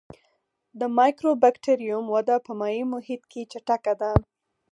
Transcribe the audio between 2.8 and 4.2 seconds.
محیط کې چټکه ده.